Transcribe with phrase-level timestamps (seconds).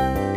[0.00, 0.29] Bye.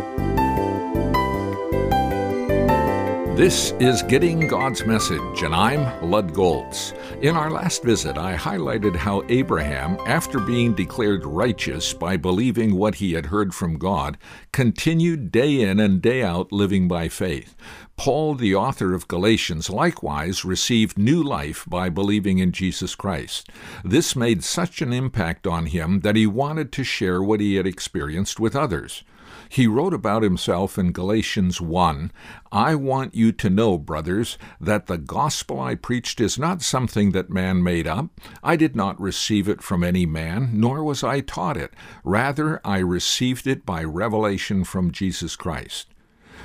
[3.36, 6.94] This is Getting God's Message, and I'm Lud Golz.
[7.20, 12.94] In our last visit, I highlighted how Abraham, after being declared righteous by believing what
[12.94, 14.18] he had heard from God,
[14.52, 17.56] continued day in and day out living by faith.
[17.96, 23.50] Paul, the author of Galatians, likewise received new life by believing in Jesus Christ.
[23.84, 27.66] This made such an impact on him that he wanted to share what he had
[27.66, 29.02] experienced with others.
[29.48, 32.10] He wrote about himself in Galatians 1
[32.50, 37.30] I want you to know, brothers, that the gospel I preached is not something that
[37.30, 38.10] man made up.
[38.42, 41.72] I did not receive it from any man, nor was I taught it.
[42.04, 45.86] Rather, I received it by revelation from Jesus Christ.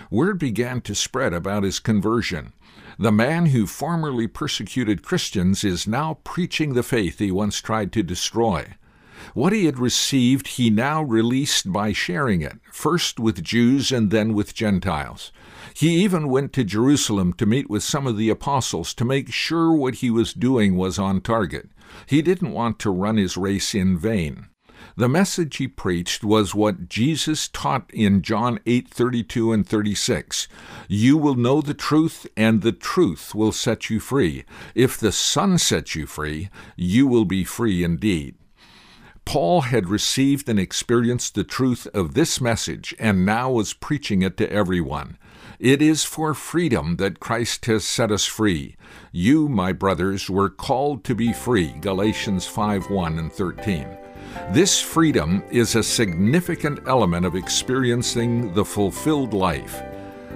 [0.10, 2.54] Word began to spread about his conversion.
[2.98, 8.04] The man who formerly persecuted Christians is now preaching the faith he once tried to
[8.04, 8.76] destroy.
[9.34, 14.34] What he had received he now released by sharing it, first with Jews and then
[14.34, 15.32] with Gentiles.
[15.74, 19.72] He even went to Jerusalem to meet with some of the apostles to make sure
[19.72, 21.70] what he was doing was on target.
[22.06, 24.48] He didn't want to run his race in vain.
[24.96, 30.48] The message he preached was what Jesus taught in John 8:32 and 36.
[30.88, 34.44] You will know the truth and the truth will set you free.
[34.76, 38.36] If the Son sets you free, you will be free indeed.
[39.30, 44.38] Paul had received and experienced the truth of this message and now was preaching it
[44.38, 45.20] to everyone.
[45.60, 48.76] It is for freedom that Christ has set us free.
[49.12, 51.76] You, my brothers, were called to be free.
[51.80, 53.88] Galatians 5 1 and 13.
[54.50, 59.80] This freedom is a significant element of experiencing the fulfilled life.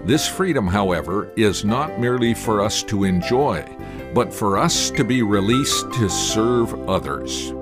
[0.05, 3.65] This freedom, however, is not merely for us to enjoy,
[4.13, 7.53] but for us to be released to serve others.